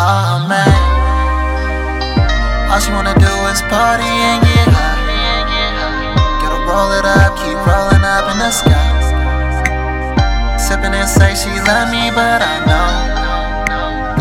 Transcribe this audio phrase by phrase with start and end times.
[0.00, 0.70] Oh man,
[2.70, 4.94] all she wanna do is party and get high.
[6.38, 8.78] Gotta roll it up, keep rolling up in the sky.
[10.54, 12.90] Sipping and say she love me, but I know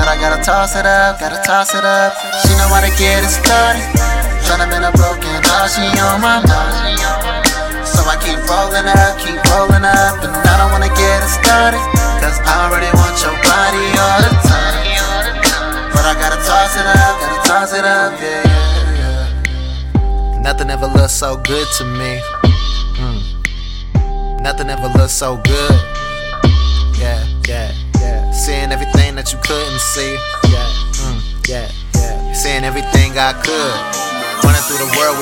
[0.00, 2.16] that I gotta toss it up, gotta toss it up.
[2.40, 3.84] She know how to get it started.
[4.48, 6.96] Tryna been a broken heart, she on my mind.
[7.84, 11.95] So I keep rolling up, keep rolling up, and I don't wanna get it started.
[17.64, 18.12] Yeah,
[18.92, 20.40] yeah.
[20.42, 22.20] Nothing ever looked so good to me.
[22.98, 24.40] Mm.
[24.42, 25.80] Nothing ever looked so good.
[26.98, 28.30] Yeah, yeah, yeah.
[28.30, 30.18] Seeing everything that you couldn't see.
[30.50, 30.68] Yeah,
[31.00, 32.32] mm, yeah, yeah.
[32.34, 34.15] Seeing everything I could.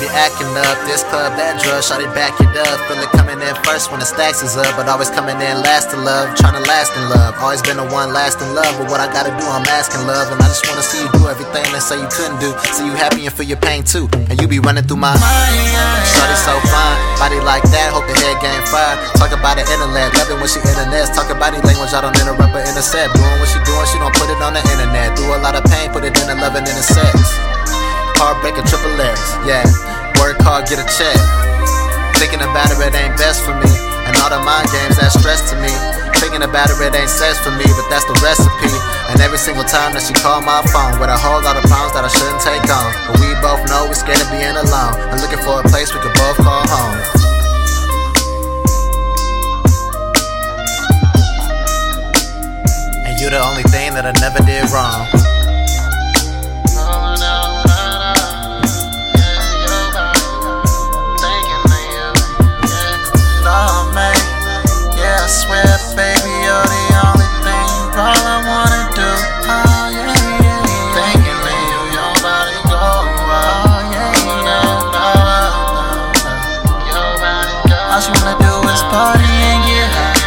[0.00, 0.76] Be acting up.
[0.84, 2.76] This club, that drug, shot it back it up.
[2.84, 5.90] Feel it coming in first when the stacks is up, but always coming in last
[5.92, 6.36] to love.
[6.36, 7.34] Trying to last in love.
[7.40, 10.28] Always been the one last in love, but what I gotta do, I'm asking love.
[10.28, 12.52] And I just wanna see you do everything they say you couldn't do.
[12.76, 14.08] See you happy and feel your pain too.
[14.28, 18.36] And you be running through my Shorty so fine, body like that, hope the head
[18.44, 18.94] game fire.
[19.16, 21.14] Talk about the internet, love it when she internets.
[21.16, 23.14] Talk about body language, I don't interrupt her intercept.
[23.14, 25.14] Doing what she doing, she don't put it on the internet.
[25.14, 27.14] Through a lot of pain, put it in the loving and the sex.
[28.18, 29.62] Heartbreaking triple X, yeah.
[30.56, 31.12] Hard, get a check.
[32.16, 33.68] Thinking about it, it ain't best for me.
[34.08, 35.68] And all the mind games, that stress to me.
[36.16, 38.72] Thinking about it, it ain't sex for me, but that's the recipe.
[39.12, 41.92] And every single time that she call my phone with a whole lot of problems
[41.92, 42.88] that I shouldn't take on.
[43.04, 44.96] But we both know we're scared of being alone.
[45.12, 47.04] I'm looking for a place we could both call home.
[53.04, 55.25] And you're the only thing that I never did wrong.
[78.96, 80.24] Party and get high.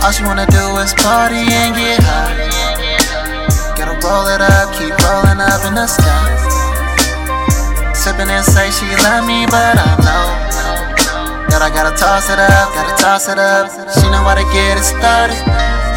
[0.00, 2.32] All she wanna do is party and get high.
[3.76, 6.32] Gotta roll it up, keep rolling up in the sky.
[7.92, 10.26] Sipping and say she love me, but I know
[11.48, 13.68] that I gotta toss it up, gotta toss it up.
[13.92, 15.40] She know how to get it started.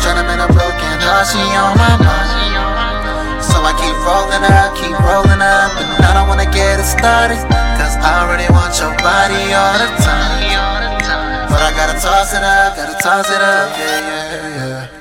[0.03, 2.36] Tryna make a broken heart, she on my mind.
[3.67, 7.35] I keep rolling up, keep rolling up, and I don't wanna get it started.
[7.75, 11.51] Cause I already want your body all the time.
[11.51, 14.96] But I gotta toss it up, gotta toss it up, yeah, yeah, yeah.